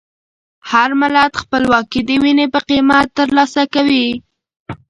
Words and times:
هر 0.71 0.89
ملت 1.01 1.31
خپلواکي 1.41 2.01
د 2.05 2.09
وینې 2.21 2.45
په 2.53 2.59
قیمت 2.69 3.07
ترلاسه 3.19 3.63
کوي. 3.73 4.07